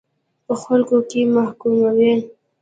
[0.45, 2.13] په خلکو کې محکوموي.